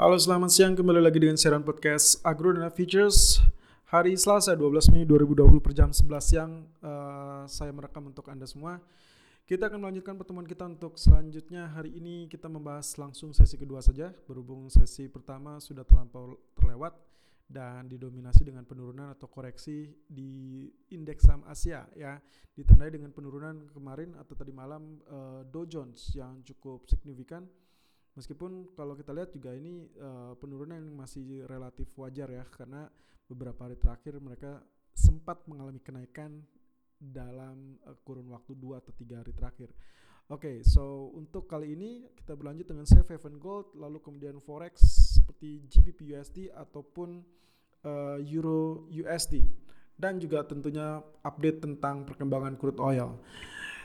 Halo 0.00 0.16
selamat 0.16 0.48
siang. 0.48 0.72
Kembali 0.72 0.96
lagi 0.96 1.20
dengan 1.20 1.36
siaran 1.36 1.60
podcast 1.60 2.24
Agro 2.24 2.56
dan 2.56 2.64
Features 2.72 3.36
Hari 3.92 4.16
Selasa 4.16 4.56
12 4.56 4.96
Mei 4.96 5.04
2020 5.04 5.60
per 5.60 5.76
jam 5.76 5.92
11 5.92 6.24
siang 6.24 6.64
uh, 6.80 7.44
Saya 7.44 7.68
merekam 7.68 8.08
untuk 8.08 8.24
Anda 8.32 8.48
semua. 8.48 8.80
Kita 9.44 9.68
akan 9.68 9.76
melanjutkan 9.76 10.16
pertemuan 10.16 10.48
kita 10.48 10.64
untuk 10.72 10.96
selanjutnya. 10.96 11.68
Hari 11.76 12.00
ini 12.00 12.32
kita 12.32 12.48
membahas 12.48 12.96
langsung 12.96 13.36
sesi 13.36 13.60
kedua 13.60 13.84
saja. 13.84 14.08
Berhubung 14.24 14.72
sesi 14.72 15.04
pertama 15.12 15.60
sudah 15.60 15.84
terlampau 15.84 16.32
terlewat 16.56 16.96
Dan 17.44 17.84
didominasi 17.84 18.48
dengan 18.48 18.64
penurunan 18.64 19.12
atau 19.12 19.28
koreksi 19.28 19.84
di 20.08 20.64
indeks 20.96 21.28
saham 21.28 21.44
Asia 21.44 21.84
ya. 21.92 22.16
Ditandai 22.56 22.88
dengan 22.88 23.12
penurunan 23.12 23.68
kemarin 23.68 24.16
atau 24.16 24.32
tadi 24.32 24.48
malam 24.48 25.04
uh, 25.12 25.44
Dow 25.44 25.68
Jones 25.68 26.08
yang 26.16 26.40
cukup 26.40 26.88
signifikan 26.88 27.44
Meskipun 28.18 28.74
kalau 28.74 28.98
kita 28.98 29.14
lihat 29.14 29.30
juga 29.30 29.54
ini 29.54 29.86
uh, 30.02 30.34
penurunan 30.34 30.82
yang 30.82 30.98
masih 30.98 31.46
relatif 31.46 31.86
wajar 31.94 32.26
ya 32.26 32.42
karena 32.50 32.90
beberapa 33.30 33.70
hari 33.70 33.78
terakhir 33.78 34.18
mereka 34.18 34.58
sempat 34.90 35.46
mengalami 35.46 35.78
kenaikan 35.78 36.42
dalam 36.98 37.78
uh, 37.86 37.94
kurun 38.02 38.26
waktu 38.34 38.58
2 38.58 38.80
atau 38.82 38.92
3 38.92 39.20
hari 39.22 39.32
terakhir. 39.32 39.70
Oke, 40.30 40.46
okay, 40.46 40.56
so 40.62 41.10
untuk 41.14 41.50
kali 41.50 41.74
ini 41.74 42.06
kita 42.14 42.38
berlanjut 42.38 42.70
dengan 42.70 42.86
safe 42.86 43.14
haven 43.14 43.38
gold 43.38 43.74
lalu 43.74 43.98
kemudian 43.98 44.38
forex 44.38 44.78
seperti 45.18 45.66
GBP 45.66 46.14
USD 46.14 46.38
ataupun 46.54 47.22
uh, 47.82 48.18
Euro 48.30 48.86
USD 48.90 49.42
dan 49.98 50.22
juga 50.22 50.46
tentunya 50.46 51.02
update 51.26 51.62
tentang 51.62 52.06
perkembangan 52.06 52.54
crude 52.58 52.78
oil. 52.78 53.18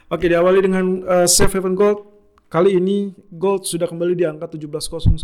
Oke, 0.09 0.25
okay, 0.25 0.27
diawali 0.33 0.59
dengan 0.61 0.85
uh, 1.05 1.25
safe 1.25 1.57
haven 1.57 1.73
gold 1.73 2.14
Kali 2.55 2.79
ini 2.79 3.11
gold 3.35 3.67
sudah 3.67 3.83
kembali 3.83 4.15
di 4.15 4.23
angka 4.23 4.47
17.01.20 4.47 5.19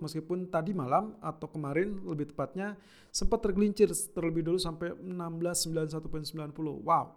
meskipun 0.00 0.48
tadi 0.48 0.72
malam 0.72 1.12
atau 1.20 1.52
kemarin 1.52 2.00
lebih 2.00 2.32
tepatnya 2.32 2.80
sempat 3.12 3.44
tergelincir 3.44 3.92
terlebih 3.92 4.40
dulu 4.40 4.56
sampai 4.56 4.96
1691.90. 4.96 6.00
Wow. 6.80 7.12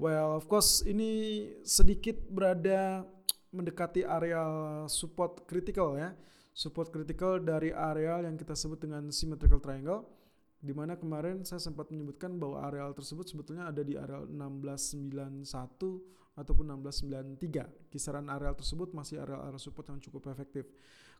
Well, 0.00 0.32
of 0.32 0.48
course 0.48 0.80
ini 0.88 1.44
sedikit 1.60 2.24
berada 2.32 3.04
mendekati 3.52 4.00
area 4.00 4.40
support 4.88 5.44
critical 5.44 6.00
ya. 6.00 6.16
Support 6.56 6.88
critical 6.88 7.36
dari 7.36 7.76
area 7.76 8.24
yang 8.24 8.40
kita 8.40 8.56
sebut 8.56 8.80
dengan 8.80 9.12
symmetrical 9.12 9.60
triangle 9.60 10.08
di 10.56 10.72
mana 10.72 10.96
kemarin 10.96 11.44
saya 11.44 11.60
sempat 11.60 11.92
menyebutkan 11.92 12.40
bahwa 12.40 12.64
areal 12.64 12.96
tersebut 12.96 13.28
sebetulnya 13.28 13.68
ada 13.68 13.84
di 13.84 14.00
areal 14.00 14.24
1691 14.24 16.19
ataupun 16.38 16.74
1693. 16.78 17.90
Kisaran 17.90 18.26
areal 18.30 18.54
tersebut 18.54 18.94
masih 18.94 19.22
areal-areal 19.22 19.60
support 19.60 19.90
yang 19.90 19.98
cukup 19.98 20.30
efektif. 20.30 20.68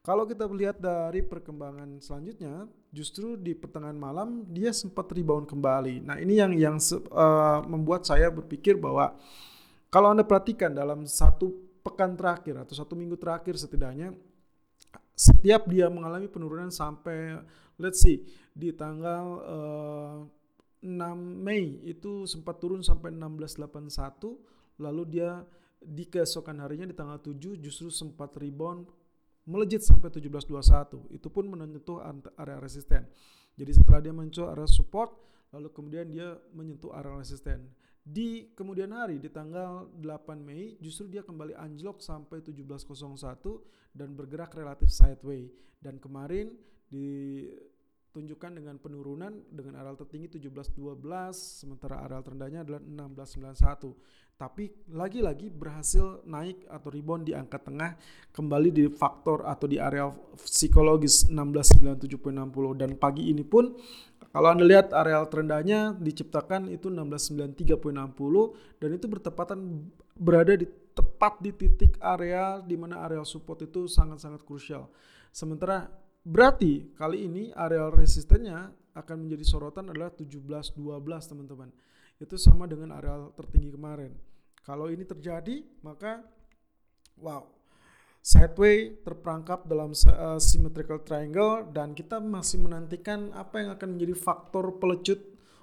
Kalau 0.00 0.24
kita 0.24 0.48
melihat 0.48 0.80
dari 0.80 1.20
perkembangan 1.20 2.00
selanjutnya, 2.00 2.64
justru 2.88 3.36
di 3.36 3.52
pertengahan 3.52 3.98
malam 3.98 4.48
dia 4.48 4.72
sempat 4.72 5.12
rebound 5.12 5.44
kembali. 5.44 6.00
Nah, 6.00 6.16
ini 6.16 6.40
yang 6.40 6.56
yang 6.56 6.76
uh, 7.12 7.60
membuat 7.68 8.08
saya 8.08 8.32
berpikir 8.32 8.80
bahwa 8.80 9.12
kalau 9.92 10.16
Anda 10.16 10.24
perhatikan 10.24 10.72
dalam 10.72 11.04
satu 11.04 11.52
pekan 11.84 12.16
terakhir 12.16 12.64
atau 12.64 12.72
satu 12.76 12.96
minggu 12.96 13.16
terakhir 13.16 13.56
setidaknya 13.56 14.12
setiap 15.16 15.68
dia 15.68 15.92
mengalami 15.92 16.28
penurunan 16.32 16.72
sampai 16.72 17.40
let's 17.76 18.00
see 18.00 18.24
di 18.56 18.72
tanggal 18.72 19.24
uh, 19.44 20.16
eh, 20.80 20.88
6 20.88 21.44
Mei 21.44 21.76
itu 21.84 22.24
sempat 22.24 22.56
turun 22.56 22.80
sampai 22.80 23.12
1681 23.12 24.59
lalu 24.80 25.20
dia 25.20 25.44
di 25.80 26.08
keesokan 26.08 26.60
harinya 26.60 26.88
di 26.88 26.96
tanggal 26.96 27.20
7 27.20 27.56
justru 27.60 27.88
sempat 27.88 28.36
rebound 28.36 28.88
melejit 29.48 29.80
sampai 29.80 30.12
1721 30.12 31.16
itu 31.16 31.28
pun 31.32 31.44
menyentuh 31.48 32.00
area 32.36 32.60
resisten. 32.60 33.04
Jadi 33.56 33.72
setelah 33.76 34.00
dia 34.00 34.12
menyentuh 34.12 34.52
area 34.52 34.68
support 34.68 35.12
lalu 35.52 35.68
kemudian 35.72 36.06
dia 36.08 36.36
menyentuh 36.52 36.92
area 36.92 37.16
resisten. 37.16 37.68
Di 38.00 38.52
kemudian 38.56 38.92
hari 38.96 39.20
di 39.20 39.28
tanggal 39.28 39.92
8 40.00 40.40
Mei 40.40 40.80
justru 40.80 41.08
dia 41.08 41.20
kembali 41.20 41.52
anjlok 41.56 42.00
sampai 42.00 42.40
1701 42.40 43.96
dan 43.96 44.16
bergerak 44.16 44.56
relatif 44.56 44.88
sideways. 44.88 45.52
Dan 45.80 45.96
kemarin 45.96 46.52
di 46.92 47.48
tunjukkan 48.10 48.58
dengan 48.58 48.76
penurunan 48.82 49.30
dengan 49.50 49.78
areal 49.78 49.94
tertinggi 49.94 50.42
1712 50.42 50.98
sementara 51.34 52.02
areal 52.02 52.26
terendahnya 52.26 52.66
adalah 52.66 52.82
1691 52.82 53.94
tapi 54.40 54.72
lagi-lagi 54.88 55.52
berhasil 55.52 56.24
naik 56.24 56.64
atau 56.66 56.88
rebound 56.88 57.28
di 57.28 57.36
angka 57.36 57.60
tengah 57.60 57.94
kembali 58.32 58.70
di 58.72 58.84
faktor 58.88 59.44
atau 59.44 59.68
di 59.68 59.76
area 59.76 60.08
psikologis 60.40 61.28
1697.60 61.28 62.80
dan 62.80 62.96
pagi 62.96 63.28
ini 63.28 63.44
pun 63.44 63.76
kalau 64.30 64.48
Anda 64.54 64.64
lihat 64.64 64.94
areal 64.94 65.26
terendahnya 65.26 65.98
diciptakan 65.98 66.70
itu 66.70 66.86
1693.60 66.88 68.78
dan 68.78 68.90
itu 68.94 69.06
bertepatan 69.10 69.58
berada 70.14 70.54
di 70.54 70.70
tepat 70.94 71.42
di 71.42 71.50
titik 71.50 71.98
area 71.98 72.62
di 72.62 72.78
mana 72.78 73.02
areal 73.02 73.26
support 73.26 73.60
itu 73.66 73.90
sangat-sangat 73.90 74.46
krusial. 74.46 74.86
Sementara 75.34 75.90
Berarti 76.20 76.92
kali 76.96 77.24
ini 77.24 77.42
areal 77.56 77.92
resistennya 77.92 78.68
akan 78.92 79.26
menjadi 79.26 79.44
sorotan 79.46 79.88
adalah 79.88 80.12
17-12 80.12 80.76
teman-teman. 81.04 81.70
Itu 82.20 82.36
sama 82.36 82.68
dengan 82.68 82.92
areal 82.92 83.32
tertinggi 83.32 83.72
kemarin. 83.72 84.12
Kalau 84.60 84.92
ini 84.92 85.08
terjadi 85.08 85.64
maka 85.80 86.20
wow 87.16 87.60
sideway 88.20 89.00
terperangkap 89.00 89.64
dalam 89.64 89.96
uh, 89.96 90.36
symmetrical 90.36 91.00
triangle 91.00 91.64
dan 91.72 91.96
kita 91.96 92.20
masih 92.20 92.60
menantikan 92.60 93.32
apa 93.32 93.64
yang 93.64 93.70
akan 93.72 93.96
menjadi 93.96 94.14
faktor 94.16 94.76
pelecut 94.76 95.20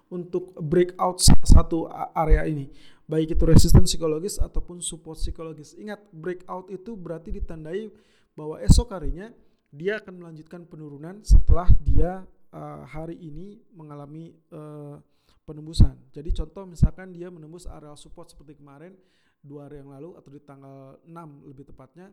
untuk 0.10 0.58
breakout 0.58 1.22
satu 1.22 1.86
area 2.18 2.50
ini 2.50 2.72
baik 3.06 3.38
itu 3.38 3.44
resisten 3.46 3.86
psikologis 3.86 4.42
ataupun 4.42 4.82
support 4.82 5.22
psikologis 5.22 5.78
ingat 5.78 6.02
breakout 6.10 6.68
itu 6.74 6.98
berarti 6.98 7.30
ditandai 7.38 7.94
bahwa 8.34 8.58
esok 8.60 8.90
harinya 8.90 9.30
dia 9.72 10.00
akan 10.00 10.24
melanjutkan 10.24 10.64
penurunan 10.64 11.20
setelah 11.28 11.68
dia 11.84 12.24
uh, 12.56 12.84
hari 12.88 13.20
ini 13.20 13.60
mengalami 13.76 14.36
uh, 14.56 15.00
penembusan. 15.44 15.96
Jadi 16.12 16.36
contoh 16.36 16.68
misalkan 16.68 17.12
dia 17.16 17.32
menembus 17.32 17.68
area 17.68 17.96
support 17.96 18.32
seperti 18.32 18.60
kemarin 18.60 18.96
dua 19.40 19.68
hari 19.68 19.80
yang 19.80 19.92
lalu 19.92 20.16
atau 20.20 20.30
di 20.32 20.42
tanggal 20.44 21.00
6 21.08 21.48
lebih 21.48 21.72
tepatnya, 21.72 22.12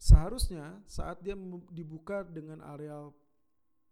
seharusnya 0.00 0.80
saat 0.88 1.20
dia 1.20 1.36
dibuka 1.68 2.24
dengan 2.24 2.64
area 2.64 3.12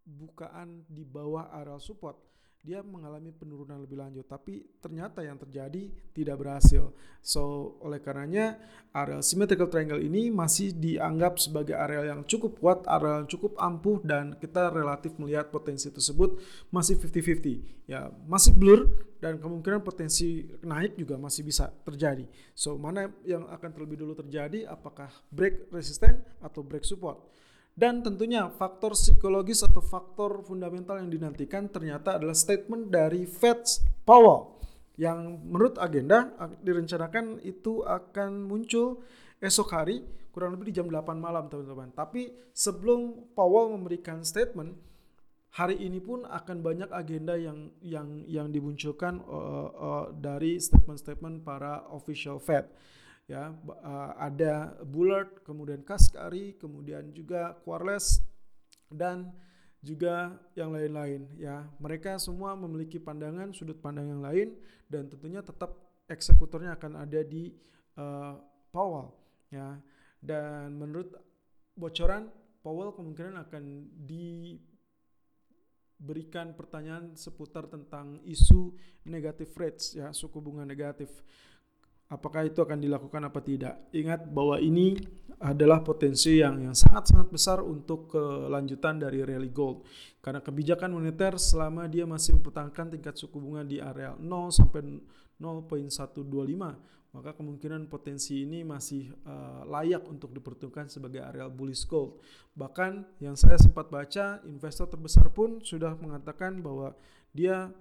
bukaan 0.01 0.81
di 0.89 1.05
bawah 1.05 1.53
area 1.53 1.77
support 1.77 2.17
dia 2.61 2.85
mengalami 2.85 3.33
penurunan 3.33 3.81
lebih 3.81 3.97
lanjut. 3.97 4.25
Tapi 4.29 4.61
ternyata 4.77 5.25
yang 5.25 5.33
terjadi 5.41 5.89
tidak 6.13 6.37
berhasil. 6.37 6.93
So 7.25 7.75
oleh 7.81 7.97
karenanya 7.97 8.61
area 8.93 9.17
symmetrical 9.25 9.65
triangle 9.65 9.97
ini 9.97 10.29
masih 10.29 10.77
dianggap 10.77 11.41
sebagai 11.41 11.73
area 11.73 12.13
yang 12.13 12.21
cukup 12.21 12.61
kuat 12.61 12.79
area 12.85 13.25
yang 13.25 13.29
cukup 13.29 13.57
ampuh 13.57 13.97
dan 14.05 14.37
kita 14.37 14.69
relatif 14.69 15.17
melihat 15.17 15.49
potensi 15.49 15.89
tersebut 15.89 16.37
masih 16.69 17.01
50-50 17.01 17.89
ya 17.89 18.13
masih 18.29 18.53
blur 18.53 18.89
dan 19.17 19.41
kemungkinan 19.41 19.81
potensi 19.81 20.45
naik 20.61 20.97
juga 21.01 21.17
masih 21.17 21.41
bisa 21.41 21.73
terjadi. 21.81 22.29
So 22.53 22.77
mana 22.77 23.09
yang 23.25 23.49
akan 23.49 23.69
terlebih 23.73 24.05
dulu 24.05 24.13
terjadi? 24.13 24.69
Apakah 24.69 25.09
break 25.33 25.73
resisten 25.73 26.21
atau 26.41 26.61
break 26.61 26.85
support 26.85 27.25
dan 27.81 28.05
tentunya 28.05 28.45
faktor 28.53 28.93
psikologis 28.93 29.65
atau 29.65 29.81
faktor 29.81 30.45
fundamental 30.45 31.01
yang 31.01 31.09
dinantikan 31.09 31.65
ternyata 31.65 32.21
adalah 32.21 32.37
statement 32.37 32.93
dari 32.93 33.25
Fed 33.25 33.65
Powell 34.05 34.61
yang 35.01 35.41
menurut 35.41 35.81
agenda 35.81 36.29
direncanakan 36.61 37.41
itu 37.41 37.81
akan 37.81 38.45
muncul 38.45 39.01
esok 39.41 39.73
hari 39.73 40.05
kurang 40.29 40.53
lebih 40.53 40.69
di 40.69 40.77
jam 40.77 40.87
8 40.87 41.17
malam 41.17 41.49
teman-teman. 41.49 41.89
Tapi 41.89 42.29
sebelum 42.53 43.33
Powell 43.33 43.73
memberikan 43.73 44.21
statement 44.21 44.77
hari 45.57 45.81
ini 45.81 45.97
pun 45.97 46.23
akan 46.23 46.61
banyak 46.61 46.89
agenda 46.93 47.33
yang 47.33 47.73
yang 47.81 48.23
yang 48.29 48.47
dimunculkan 48.53 49.25
uh, 49.25 49.69
uh, 49.73 50.05
dari 50.13 50.61
statement-statement 50.61 51.41
para 51.41 51.83
official 51.91 52.37
Fed 52.37 52.69
ya 53.31 53.55
uh, 53.55 54.11
ada 54.19 54.75
Bullard, 54.83 55.39
kemudian 55.47 55.79
Kaskari, 55.87 56.59
kemudian 56.59 57.15
juga 57.15 57.55
Quarles 57.63 58.19
dan 58.91 59.31
juga 59.79 60.35
yang 60.51 60.75
lain-lain 60.75 61.31
ya. 61.39 61.63
Mereka 61.79 62.19
semua 62.19 62.59
memiliki 62.59 62.99
pandangan 62.99 63.55
sudut 63.55 63.79
pandang 63.79 64.11
yang 64.11 64.19
lain 64.19 64.59
dan 64.91 65.07
tentunya 65.07 65.39
tetap 65.39 65.79
eksekutornya 66.11 66.75
akan 66.75 67.07
ada 67.07 67.23
di 67.23 67.55
uh, 67.95 68.35
Powell 68.67 69.15
ya. 69.47 69.79
Dan 70.19 70.75
menurut 70.75 71.15
bocoran 71.73 72.27
Powell 72.61 72.93
kemungkinan 72.93 73.41
akan 73.47 73.63
diberikan 74.05 74.59
pertanyaan 76.53 77.15
seputar 77.15 77.65
tentang 77.71 78.19
isu 78.27 78.75
negatif 79.07 79.55
rates 79.57 79.97
ya 79.97 80.13
suku 80.13 80.37
bunga 80.37 80.61
negatif 80.61 81.09
apakah 82.11 82.43
itu 82.43 82.59
akan 82.59 82.77
dilakukan 82.83 83.23
apa 83.23 83.39
tidak. 83.39 83.87
Ingat 83.95 84.27
bahwa 84.27 84.59
ini 84.59 84.99
adalah 85.41 85.81
potensi 85.81 86.37
yang 86.37 86.61
yang 86.61 86.75
sangat-sangat 86.77 87.27
besar 87.33 87.57
untuk 87.65 88.13
kelanjutan 88.13 89.01
dari 89.01 89.25
rally 89.25 89.49
gold. 89.49 89.87
Karena 90.21 90.43
kebijakan 90.43 90.93
moneter 90.93 91.39
selama 91.41 91.89
dia 91.89 92.05
masih 92.05 92.37
mempertahankan 92.37 92.93
tingkat 92.93 93.17
suku 93.17 93.41
bunga 93.41 93.65
di 93.65 93.81
area 93.81 94.13
0 94.13 94.53
sampai 94.53 95.01
0.125, 95.41 97.17
maka 97.17 97.33
kemungkinan 97.33 97.89
potensi 97.89 98.45
ini 98.45 98.61
masih 98.61 99.09
uh, 99.25 99.65
layak 99.65 100.05
untuk 100.05 100.29
diperuntukkan 100.29 100.93
sebagai 100.93 101.25
area 101.25 101.49
bullish 101.49 101.89
gold. 101.89 102.21
Bahkan 102.53 103.17
yang 103.17 103.33
saya 103.33 103.57
sempat 103.57 103.89
baca, 103.89 104.45
investor 104.45 104.85
terbesar 104.85 105.33
pun 105.33 105.57
sudah 105.65 105.97
mengatakan 105.97 106.61
bahwa 106.61 106.93
dia 107.33 107.73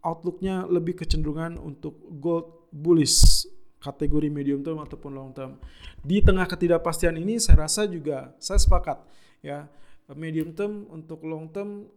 outlooknya 0.00 0.64
lebih 0.68 0.96
kecenderungan 0.96 1.60
untuk 1.60 1.96
gold 2.20 2.70
bullish 2.72 3.48
kategori 3.80 4.28
medium 4.28 4.60
term 4.60 4.80
ataupun 4.80 5.12
long 5.12 5.32
term. 5.32 5.56
Di 6.04 6.20
tengah 6.20 6.44
ketidakpastian 6.44 7.16
ini 7.16 7.40
saya 7.40 7.64
rasa 7.64 7.88
juga 7.88 8.36
saya 8.36 8.60
sepakat 8.60 9.00
ya 9.40 9.68
medium 10.12 10.52
term 10.52 10.84
untuk 10.92 11.24
long 11.24 11.48
term 11.48 11.88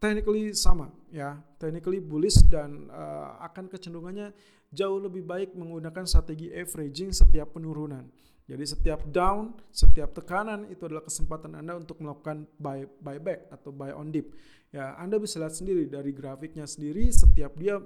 technically 0.00 0.50
sama 0.56 0.90
ya 1.12 1.38
technically 1.60 2.02
bullish 2.02 2.40
dan 2.48 2.90
uh, 2.90 3.38
akan 3.44 3.70
kecenderungannya 3.70 4.34
jauh 4.72 4.98
lebih 4.98 5.22
baik 5.22 5.52
menggunakan 5.52 6.08
strategi 6.08 6.48
averaging 6.50 7.12
setiap 7.12 7.52
penurunan. 7.52 8.08
Jadi 8.42 8.64
setiap 8.66 9.00
down, 9.06 9.54
setiap 9.70 10.10
tekanan 10.12 10.66
itu 10.66 10.84
adalah 10.84 11.06
kesempatan 11.06 11.54
Anda 11.54 11.78
untuk 11.78 12.02
melakukan 12.02 12.44
buy 12.58 12.84
buyback 12.98 13.48
atau 13.54 13.70
buy 13.70 13.94
on 13.94 14.10
dip. 14.10 14.34
Ya, 14.74 14.98
Anda 14.98 15.22
bisa 15.22 15.38
lihat 15.38 15.54
sendiri 15.54 15.86
dari 15.86 16.10
grafiknya 16.10 16.66
sendiri 16.66 17.06
setiap 17.14 17.54
dia 17.54 17.78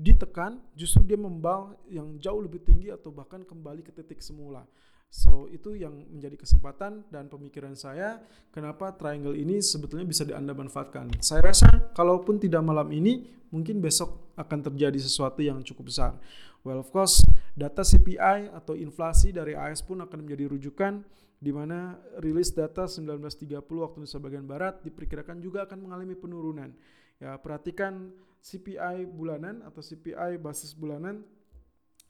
ditekan 0.00 0.56
justru 0.72 1.04
dia 1.04 1.20
membal 1.20 1.76
yang 1.92 2.16
jauh 2.16 2.40
lebih 2.40 2.64
tinggi 2.64 2.88
atau 2.88 3.12
bahkan 3.12 3.44
kembali 3.44 3.84
ke 3.84 3.92
titik 3.92 4.24
semula. 4.24 4.64
So 5.10 5.50
itu 5.50 5.74
yang 5.74 6.06
menjadi 6.06 6.38
kesempatan 6.38 7.02
dan 7.10 7.26
pemikiran 7.26 7.74
saya 7.74 8.22
kenapa 8.54 8.94
triangle 8.94 9.34
ini 9.34 9.58
sebetulnya 9.58 10.06
bisa 10.06 10.22
Anda 10.30 10.54
manfaatkan. 10.54 11.18
Saya 11.18 11.50
rasa 11.50 11.66
kalaupun 11.98 12.38
tidak 12.38 12.62
malam 12.62 12.86
ini 12.94 13.26
mungkin 13.50 13.82
besok 13.82 14.30
akan 14.38 14.70
terjadi 14.70 15.02
sesuatu 15.02 15.42
yang 15.42 15.58
cukup 15.66 15.90
besar. 15.90 16.14
Well 16.62 16.78
of 16.78 16.94
course 16.94 17.26
data 17.58 17.82
CPI 17.82 18.54
atau 18.54 18.78
inflasi 18.78 19.34
dari 19.34 19.58
AS 19.58 19.82
pun 19.82 19.98
akan 19.98 20.22
menjadi 20.22 20.46
rujukan 20.46 21.02
di 21.42 21.50
mana 21.50 21.98
rilis 22.22 22.54
data 22.54 22.86
1930 22.86 23.50
waktu 23.58 23.96
Indonesia 23.98 24.20
bagian 24.22 24.46
barat 24.46 24.78
diperkirakan 24.86 25.42
juga 25.42 25.66
akan 25.66 25.90
mengalami 25.90 26.14
penurunan. 26.14 26.70
Ya, 27.18 27.34
perhatikan 27.40 28.14
CPI 28.40 29.10
bulanan 29.10 29.66
atau 29.66 29.82
CPI 29.82 30.38
basis 30.40 30.72
bulanan 30.72 31.26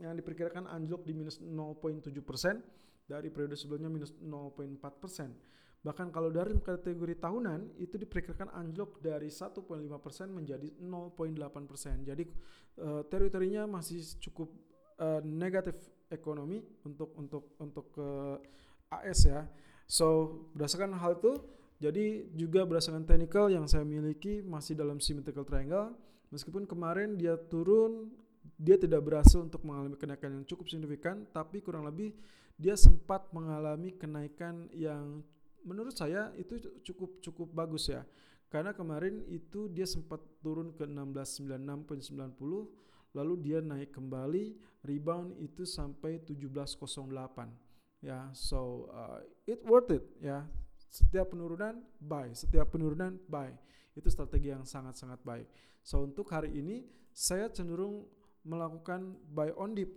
yang 0.01 0.17
diperkirakan 0.17 0.67
anjlok 0.67 1.05
di 1.05 1.13
minus 1.13 1.39
0.7 1.39 2.09
persen 2.25 2.65
dari 3.05 3.29
periode 3.29 3.55
sebelumnya 3.55 3.93
minus 3.93 4.17
0.4 4.17 4.81
persen. 5.01 5.31
Bahkan 5.81 6.13
kalau 6.13 6.29
dari 6.29 6.53
kategori 6.61 7.17
tahunan 7.17 7.81
itu 7.81 7.97
diperkirakan 7.97 8.53
anjlok 8.53 9.01
dari 9.01 9.33
1.5 9.33 9.61
persen 10.01 10.29
menjadi 10.29 10.69
0.8 10.77 11.71
persen. 11.71 12.05
Jadi 12.05 12.25
uh, 12.85 13.03
teritorinya 13.09 13.65
masih 13.65 14.05
cukup 14.21 14.53
uh, 15.01 15.25
negatif 15.25 15.77
ekonomi 16.13 16.61
untuk 16.85 17.17
untuk 17.17 17.57
untuk 17.57 17.87
ke 17.97 18.09
uh, 18.41 18.97
AS 19.01 19.25
ya. 19.25 19.49
So 19.89 20.37
berdasarkan 20.53 21.01
hal 21.01 21.17
itu, 21.17 21.33
jadi 21.81 22.29
juga 22.37 22.69
berdasarkan 22.69 23.09
technical 23.09 23.49
yang 23.49 23.65
saya 23.65 23.89
miliki 23.89 24.45
masih 24.45 24.77
dalam 24.77 25.01
symmetrical 25.01 25.49
triangle 25.49 25.97
Meskipun 26.31 26.63
kemarin 26.63 27.19
dia 27.19 27.35
turun, 27.35 28.15
dia 28.61 28.77
tidak 28.77 29.05
berhasil 29.05 29.41
untuk 29.41 29.65
mengalami 29.65 29.97
kenaikan 29.97 30.41
yang 30.41 30.45
cukup 30.45 30.69
signifikan, 30.69 31.25
tapi 31.33 31.65
kurang 31.65 31.89
lebih 31.89 32.13
dia 32.61 32.77
sempat 32.77 33.33
mengalami 33.33 33.97
kenaikan 33.97 34.69
yang 34.77 35.25
menurut 35.65 35.97
saya 35.97 36.29
itu 36.37 36.61
cukup 36.85 37.21
cukup 37.25 37.49
bagus 37.53 37.89
ya. 37.89 38.05
Karena 38.51 38.75
kemarin 38.75 39.23
itu 39.31 39.71
dia 39.71 39.87
sempat 39.87 40.19
turun 40.43 40.75
ke 40.75 40.83
1696.90 40.85 43.15
lalu 43.15 43.35
dia 43.43 43.59
naik 43.63 43.95
kembali 43.95 44.55
rebound 44.87 45.35
itu 45.43 45.67
sampai 45.67 46.23
1708 46.23 48.07
ya 48.07 48.31
so 48.31 48.87
uh, 48.95 49.19
it 49.51 49.59
worth 49.67 49.91
it 49.91 50.07
ya 50.23 50.47
setiap 50.79 51.35
penurunan 51.35 51.83
buy 51.99 52.31
setiap 52.31 52.71
penurunan 52.71 53.19
buy 53.27 53.51
itu 54.01 54.09
strategi 54.11 54.55
yang 54.55 54.63
sangat-sangat 54.63 55.19
baik. 55.21 55.49
So 55.83 56.07
untuk 56.07 56.31
hari 56.31 56.55
ini 56.55 56.87
saya 57.11 57.51
cenderung 57.51 58.07
melakukan 58.45 59.17
buy 59.33 59.53
on 59.57 59.77
dip. 59.77 59.91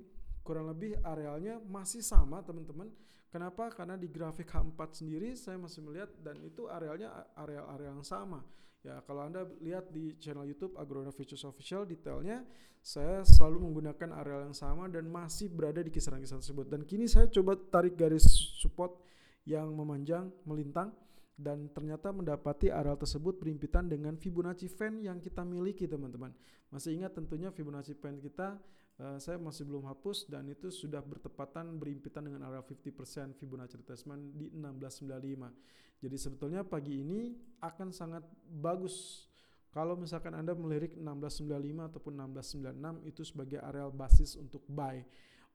Kurang 0.43 0.67
lebih 0.67 0.99
arealnya 0.99 1.59
masih 1.63 2.03
sama 2.03 2.43
teman-teman. 2.43 2.91
Kenapa? 3.31 3.71
Karena 3.73 3.97
di 3.97 4.11
grafik 4.11 4.45
H4 4.45 4.79
sendiri 4.93 5.33
saya 5.33 5.57
masih 5.57 5.81
melihat 5.81 6.11
dan 6.21 6.37
itu 6.43 6.69
arealnya 6.69 7.31
area-area 7.33 7.89
yang 7.89 8.05
sama. 8.05 8.43
Ya, 8.83 8.99
kalau 9.07 9.23
Anda 9.23 9.47
lihat 9.63 9.95
di 9.95 10.19
channel 10.19 10.43
YouTube 10.43 10.75
Agrona 10.75 11.07
Futures 11.07 11.47
Official 11.47 11.87
detailnya 11.87 12.43
saya 12.83 13.23
selalu 13.23 13.63
menggunakan 13.63 14.11
areal 14.19 14.51
yang 14.51 14.57
sama 14.57 14.91
dan 14.91 15.07
masih 15.07 15.47
berada 15.47 15.79
di 15.79 15.87
kisaran-kisaran 15.87 16.43
tersebut. 16.43 16.67
Dan 16.67 16.83
kini 16.83 17.07
saya 17.07 17.31
coba 17.31 17.55
tarik 17.55 17.95
garis 17.95 18.27
support 18.59 18.99
yang 19.47 19.71
memanjang 19.71 20.27
melintang 20.43 20.91
dan 21.33 21.65
ternyata 21.73 22.13
mendapati 22.13 22.69
areal 22.69 22.97
tersebut 22.97 23.41
berimpitan 23.41 23.89
dengan 23.89 24.13
Fibonacci 24.13 24.69
fan 24.69 25.01
yang 25.01 25.17
kita 25.17 25.41
miliki 25.41 25.89
teman-teman. 25.89 26.29
Masih 26.69 26.93
ingat 26.93 27.17
tentunya 27.17 27.49
Fibonacci 27.49 27.97
fan 27.97 28.21
kita 28.21 28.61
uh, 29.01 29.17
saya 29.17 29.41
masih 29.41 29.65
belum 29.65 29.89
hapus 29.89 30.29
dan 30.29 30.45
itu 30.49 30.69
sudah 30.69 31.01
bertepatan 31.01 31.81
berimpitan 31.81 32.29
dengan 32.29 32.45
area 32.45 32.61
50% 32.61 33.33
Fibonacci 33.37 33.81
retracement 33.81 34.21
di 34.37 34.53
1695. 34.53 36.05
Jadi 36.05 36.17
sebetulnya 36.19 36.61
pagi 36.61 37.01
ini 37.01 37.33
akan 37.63 37.89
sangat 37.89 38.27
bagus 38.45 39.25
kalau 39.73 39.97
misalkan 39.97 40.37
Anda 40.37 40.53
melirik 40.53 40.93
1695 41.01 41.89
ataupun 41.89 42.13
1696 42.37 43.09
itu 43.09 43.21
sebagai 43.25 43.59
areal 43.65 43.89
basis 43.89 44.37
untuk 44.37 44.61
buy 44.69 45.01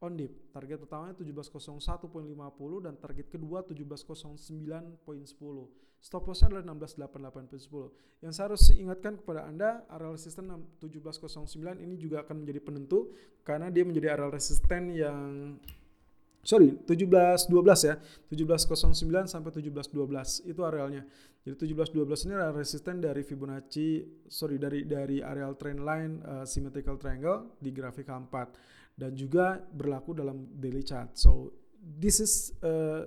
on 0.03 0.15
dip. 0.15 0.53
Target 0.55 0.79
pertamanya 0.83 1.15
1701.50 1.19 2.85
dan 2.85 2.95
target 2.99 3.27
kedua 3.31 3.67
1709.10. 3.67 4.99
Stop 5.99 6.31
lossnya 6.31 6.55
adalah 6.55 6.79
1688.10. 6.79 8.23
Yang 8.23 8.33
saya 8.33 8.45
harus 8.47 8.63
ingatkan 8.71 9.19
kepada 9.19 9.51
Anda, 9.51 9.83
area 9.91 10.15
resisten 10.15 10.47
1709 10.79 11.83
ini 11.83 11.99
juga 11.99 12.23
akan 12.23 12.47
menjadi 12.47 12.61
penentu 12.63 13.11
karena 13.43 13.67
dia 13.75 13.83
menjadi 13.83 14.15
area 14.15 14.31
resisten 14.31 14.95
yang 14.95 15.59
sorry 16.49 16.73
1712 16.87 17.51
ya 17.85 17.95
1709 18.31 19.29
sampai 19.29 19.51
1712 19.53 20.49
itu 20.49 20.61
arealnya 20.65 21.03
jadi 21.45 21.55
1712 21.61 22.25
ini 22.25 22.33
adalah 22.33 22.55
resisten 22.57 23.05
dari 23.05 23.21
Fibonacci 23.21 23.89
sorry 24.33 24.57
dari 24.57 24.89
dari 24.89 25.21
areal 25.21 25.61
trend 25.61 25.85
line 25.85 26.13
uh, 26.25 26.47
symmetrical 26.49 26.97
triangle 26.97 27.59
di 27.61 27.69
grafik 27.69 28.09
H4 28.09 28.35
dan 28.99 29.15
juga 29.15 29.63
berlaku 29.71 30.11
dalam 30.11 30.51
daily 30.59 30.83
chart. 30.83 31.15
So 31.15 31.55
this 31.79 32.19
is 32.19 32.51
uh, 32.67 33.07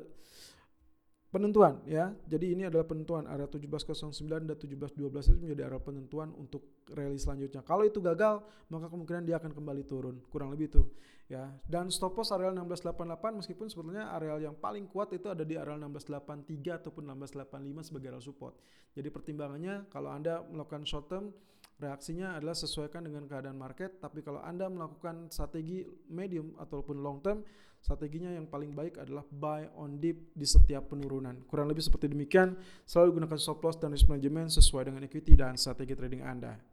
penentuan 1.31 1.83
ya. 1.83 2.15
Jadi 2.27 2.55
ini 2.55 2.63
adalah 2.67 2.87
penentuan 2.87 3.27
area 3.27 3.47
1709 3.47 4.47
dan 4.47 4.55
1712 4.55 5.35
itu 5.35 5.39
menjadi 5.39 5.67
area 5.67 5.81
penentuan 5.83 6.31
untuk 6.39 6.87
rally 6.95 7.19
selanjutnya. 7.19 7.59
Kalau 7.67 7.83
itu 7.83 7.99
gagal, 7.99 8.39
maka 8.71 8.87
kemungkinan 8.87 9.27
dia 9.27 9.35
akan 9.39 9.51
kembali 9.51 9.83
turun. 9.83 10.23
Kurang 10.31 10.55
lebih 10.55 10.71
itu 10.71 10.83
ya. 11.27 11.51
Dan 11.67 11.87
stop 11.91 12.15
loss 12.15 12.31
area 12.35 12.55
1688 12.55 13.39
meskipun 13.43 13.67
sebetulnya 13.67 14.11
area 14.15 14.47
yang 14.51 14.55
paling 14.55 14.87
kuat 14.87 15.15
itu 15.15 15.27
ada 15.27 15.43
di 15.43 15.55
area 15.55 15.75
1683 15.75 16.87
ataupun 16.87 17.03
1685 17.19 17.87
sebagai 17.87 18.07
area 18.15 18.23
support. 18.23 18.55
Jadi 18.91 19.07
pertimbangannya 19.07 19.87
kalau 19.87 20.11
Anda 20.11 20.43
melakukan 20.47 20.83
short 20.83 21.07
term 21.07 21.35
reaksinya 21.81 22.37
adalah 22.37 22.53
sesuaikan 22.53 23.01
dengan 23.01 23.25
keadaan 23.25 23.57
market. 23.57 23.97
Tapi 23.97 24.21
kalau 24.21 24.39
Anda 24.45 24.69
melakukan 24.69 25.33
strategi 25.33 25.81
medium 26.13 26.53
ataupun 26.61 27.01
long 27.01 27.19
term, 27.25 27.41
strateginya 27.81 28.29
yang 28.29 28.45
paling 28.45 28.77
baik 28.77 29.01
adalah 29.01 29.25
buy 29.27 29.65
on 29.73 29.97
dip 29.97 30.31
di 30.37 30.45
setiap 30.45 30.93
penurunan. 30.93 31.41
Kurang 31.49 31.67
lebih 31.67 31.81
seperti 31.81 32.07
demikian, 32.07 32.53
selalu 32.85 33.19
gunakan 33.19 33.37
stop 33.41 33.59
loss 33.65 33.81
dan 33.81 33.91
risk 33.91 34.05
management 34.05 34.53
sesuai 34.53 34.93
dengan 34.93 35.01
equity 35.01 35.33
dan 35.33 35.57
strategi 35.57 35.97
trading 35.97 36.21
Anda. 36.21 36.70